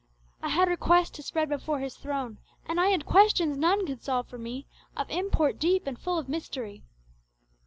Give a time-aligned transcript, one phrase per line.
[0.41, 4.27] I had requests to spread before His throne, And I had questions none could solve
[4.27, 4.65] for me,
[4.97, 6.81] Of import deep, and full of mystery.